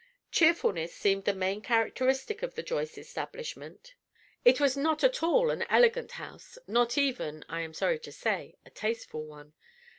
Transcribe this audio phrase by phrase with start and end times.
[0.31, 3.93] Cheerfulness seemed the main characteristic of the Joyce establishment.
[4.43, 8.55] It was not at all an elegant house, not even, I am sorry to say,
[8.65, 9.53] a tasteful one.